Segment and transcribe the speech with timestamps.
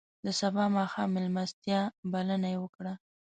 [0.25, 1.79] د سبا ماښام میلمستیا
[2.11, 2.93] بلنه یې وکړه.